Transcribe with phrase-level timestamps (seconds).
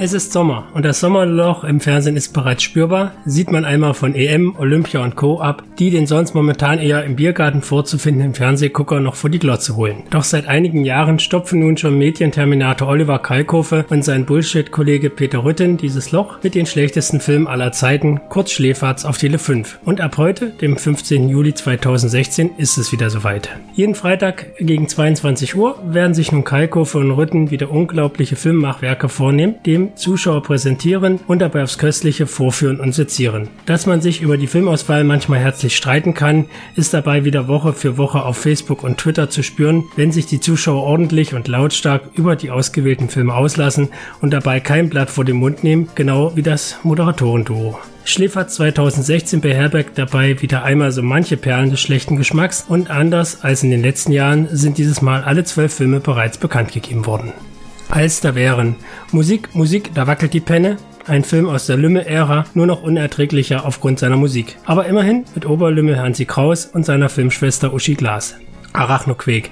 [0.00, 4.14] Es ist Sommer und das Sommerloch im Fernsehen ist bereits spürbar, sieht man einmal von
[4.14, 5.40] EM, Olympia und Co.
[5.40, 10.04] ab, die den sonst momentan eher im Biergarten vorzufindenden Fernsehgucker noch vor die Glotze holen.
[10.10, 15.78] Doch seit einigen Jahren stopfen nun schon Medienterminator Oliver Kalkofe und sein Bullshit-Kollege Peter Rütten
[15.78, 19.80] dieses Loch mit den schlechtesten Filmen aller Zeiten, kurz Schläferz auf Tele 5.
[19.84, 21.28] Und ab heute, dem 15.
[21.28, 23.48] Juli 2016, ist es wieder soweit.
[23.74, 29.56] Jeden Freitag gegen 22 Uhr werden sich nun Kalkofe und Rütten wieder unglaubliche Filmmachwerke vornehmen,
[29.66, 33.48] dem Zuschauer präsentieren und dabei aufs Köstliche vorführen und sezieren.
[33.66, 37.96] Dass man sich über die Filmauswahl manchmal herzlich streiten kann, ist dabei wieder Woche für
[37.96, 42.36] Woche auf Facebook und Twitter zu spüren, wenn sich die Zuschauer ordentlich und lautstark über
[42.36, 43.88] die ausgewählten Filme auslassen
[44.20, 47.78] und dabei kein Blatt vor den Mund nehmen, genau wie das Moderatorenduo.
[48.04, 53.62] Schläfer 2016 beherbergt dabei wieder einmal so manche Perlen des schlechten Geschmacks und anders als
[53.62, 57.34] in den letzten Jahren sind dieses Mal alle zwölf Filme bereits bekannt gegeben worden
[57.90, 58.76] als da wären.
[59.12, 60.76] Musik, Musik, da wackelt die Penne.
[61.06, 64.56] Ein Film aus der Lümme-Ära, nur noch unerträglicher aufgrund seiner Musik.
[64.66, 68.36] Aber immerhin mit Oberlümmel Hansi Kraus und seiner Filmschwester Uschi Glas.
[68.74, 69.50] Arachnoquake.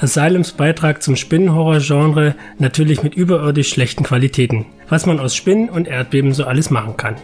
[0.00, 4.66] Asylums Beitrag zum Spinnenhorror-Genre natürlich mit überirdisch schlechten Qualitäten.
[4.88, 7.16] Was man aus Spinnen und Erdbeben so alles machen kann.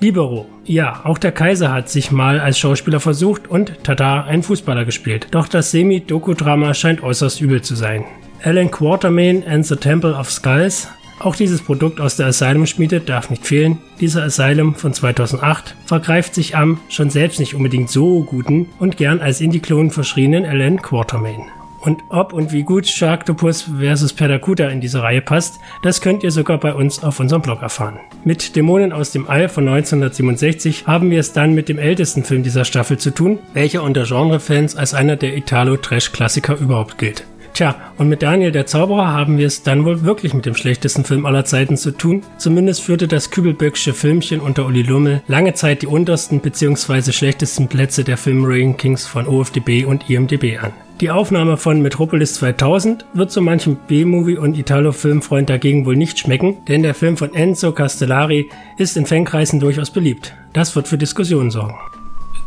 [0.00, 0.46] Libero.
[0.64, 5.28] Ja, auch der Kaiser hat sich mal als Schauspieler versucht und tada, ein Fußballer gespielt.
[5.32, 8.04] Doch das Semi-Doku-Drama scheint äußerst übel zu sein.
[8.44, 10.88] Alan Quatermain and the Temple of Skulls.
[11.18, 13.78] Auch dieses Produkt aus der Asylum-Schmiede darf nicht fehlen.
[14.00, 19.20] Dieser Asylum von 2008 vergreift sich am schon selbst nicht unbedingt so guten und gern
[19.20, 21.46] als Indie-Klon verschriebenen Alan Quatermain.
[21.80, 24.12] Und ob und wie gut Sharktopus vs.
[24.12, 27.98] Peracuda in diese Reihe passt, das könnt ihr sogar bei uns auf unserem Blog erfahren.
[28.24, 32.42] Mit Dämonen aus dem All von 1967 haben wir es dann mit dem ältesten Film
[32.42, 37.24] dieser Staffel zu tun, welcher unter Genrefans als einer der Italo-Trash-Klassiker überhaupt gilt.
[37.58, 41.02] Tja, und mit Daniel der Zauberer haben wir es dann wohl wirklich mit dem schlechtesten
[41.02, 42.22] Film aller Zeiten zu tun.
[42.36, 47.10] Zumindest führte das Kübelböcksche Filmchen unter Uli Lummel lange Zeit die untersten bzw.
[47.10, 50.70] schlechtesten Plätze der Filmrankings von OFDB und IMDB an.
[51.00, 56.58] Die Aufnahme von Metropolis 2000 wird so manchem B-Movie und Italo-Filmfreund dagegen wohl nicht schmecken,
[56.68, 60.32] denn der Film von Enzo Castellari ist in Fankreisen durchaus beliebt.
[60.52, 61.74] Das wird für Diskussionen sorgen.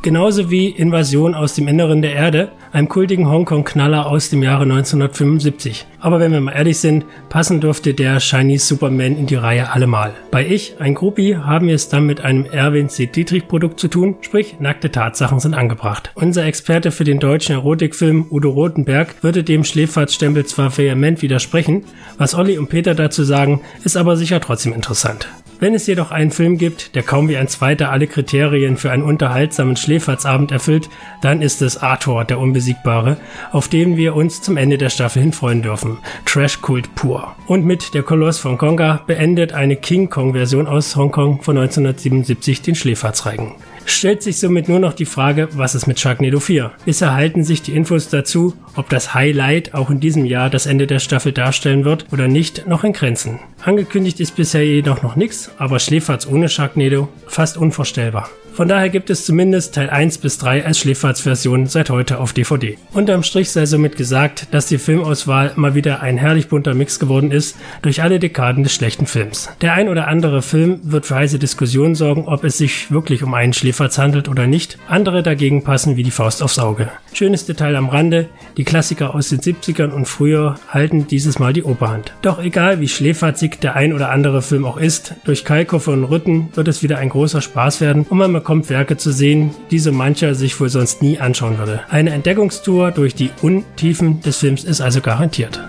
[0.04, 5.86] Genauso wie Invasion aus dem Inneren der Erde, einem kultigen Hongkong-Knaller aus dem Jahre 1975.
[6.00, 10.16] Aber wenn wir mal ehrlich sind, passen dürfte der Chinese Superman in die Reihe allemal.
[10.32, 13.06] Bei Ich, ein Groupie, haben wir es dann mit einem Erwin C.
[13.06, 16.12] Dietrich Produkt zu tun, sprich nackte Tatsachen sind angebracht.
[16.16, 21.84] Unser Experte für den deutschen Erotikfilm Udo Rotenberg würde dem Schläferzstempel zwar vehement widersprechen,
[22.18, 25.30] was Olli und Peter dazu sagen, ist aber sicher trotzdem interessant.
[25.62, 29.04] Wenn es jedoch einen Film gibt, der kaum wie ein zweiter alle Kriterien für einen
[29.04, 30.90] unterhaltsamen Schläferzabend erfüllt,
[31.22, 33.18] dann ist es Arthur, der Unbesiegbare,
[33.52, 36.00] auf den wir uns zum Ende der Staffel hin freuen dürfen.
[36.26, 37.36] Trash-Kult pur.
[37.46, 42.74] Und mit Der Koloss von Konga beendet eine King Kong-Version aus Hongkong von 1977 den
[42.74, 43.52] Schläferzreigen.
[43.86, 46.72] Stellt sich somit nur noch die Frage, was ist mit Sharknado 4?
[46.86, 50.88] Bisher halten sich die Infos dazu, ob das Highlight auch in diesem Jahr das Ende
[50.88, 53.40] der Staffel darstellen wird oder nicht, noch in Grenzen.
[53.64, 58.30] Angekündigt ist bisher jedoch noch nichts, aber Schläferz ohne Sharknado fast unvorstellbar.
[58.54, 62.78] Von daher gibt es zumindest Teil 1 bis 3 als Schläferz-Version seit heute auf DVD.
[62.92, 67.32] Unterm Strich sei somit gesagt, dass die Filmauswahl mal wieder ein herrlich bunter Mix geworden
[67.32, 69.50] ist durch alle Dekaden des schlechten Films.
[69.62, 73.34] Der ein oder andere Film wird für heiße Diskussionen sorgen, ob es sich wirklich um
[73.34, 74.78] einen Schläferz handelt oder nicht.
[74.88, 76.90] Andere dagegen passen wie die Faust aufs Auge.
[77.14, 81.64] Schönes Detail am Rande, die Klassiker aus den 70ern und früher halten dieses Mal die
[81.64, 82.14] Oberhand.
[82.22, 86.50] Doch egal wie schläferzig der ein oder andere Film auch ist, durch Kalkofe und Rütten
[86.54, 89.92] wird es wieder ein großer Spaß werden und man bekommt Werke zu sehen, die so
[89.92, 91.82] mancher sich wohl sonst nie anschauen würde.
[91.90, 95.60] Eine Entdeckungstour durch die Untiefen des Films ist also garantiert.